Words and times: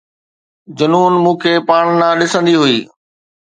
جنون 0.77 1.13
مون 1.23 1.35
کي 1.41 1.53
پاڻ 1.67 1.83
ڏانهن 1.99 2.19
ڏسندي 2.19 2.55
هئي 2.61 2.77